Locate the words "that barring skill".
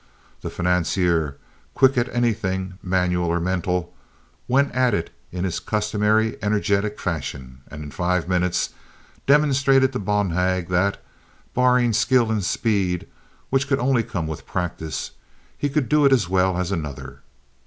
10.69-12.31